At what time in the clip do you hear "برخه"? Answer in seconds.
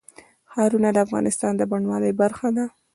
2.21-2.47